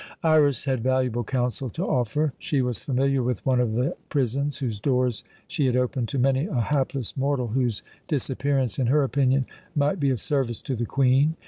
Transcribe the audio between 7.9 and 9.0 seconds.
disappearance, in